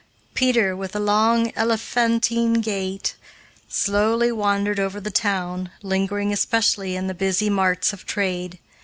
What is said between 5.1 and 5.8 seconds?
town,